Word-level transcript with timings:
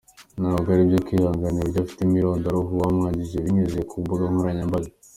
Ntabwo 0.41 0.67
ari 0.73 0.81
ibyo 0.85 0.99
kwihanganira 1.05 1.57
uburyo 1.57 1.77
abifitemo 1.79 2.15
irondaruhu 2.17 2.71
bamwanjamye 2.81 3.39
binyuze 3.45 3.79
ku 3.89 3.95
mbuga 4.03 4.23
nkoranyambaga. 4.33 4.89